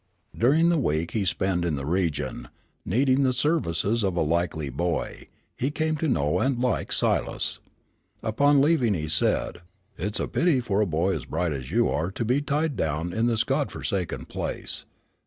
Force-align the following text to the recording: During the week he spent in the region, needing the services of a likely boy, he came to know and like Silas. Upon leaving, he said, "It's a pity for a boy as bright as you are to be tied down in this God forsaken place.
During 0.35 0.69
the 0.69 0.79
week 0.79 1.11
he 1.11 1.25
spent 1.25 1.63
in 1.63 1.75
the 1.75 1.85
region, 1.85 2.47
needing 2.83 3.21
the 3.21 3.33
services 3.33 4.03
of 4.03 4.15
a 4.17 4.21
likely 4.21 4.71
boy, 4.71 5.27
he 5.55 5.69
came 5.69 5.95
to 5.97 6.07
know 6.07 6.39
and 6.39 6.59
like 6.59 6.91
Silas. 6.91 7.59
Upon 8.23 8.61
leaving, 8.61 8.95
he 8.95 9.07
said, 9.07 9.59
"It's 9.99 10.19
a 10.19 10.27
pity 10.27 10.59
for 10.59 10.81
a 10.81 10.87
boy 10.87 11.13
as 11.15 11.25
bright 11.25 11.51
as 11.53 11.69
you 11.69 11.87
are 11.87 12.09
to 12.13 12.25
be 12.25 12.41
tied 12.41 12.75
down 12.75 13.13
in 13.13 13.27
this 13.27 13.43
God 13.43 13.71
forsaken 13.71 14.25
place. 14.25 14.85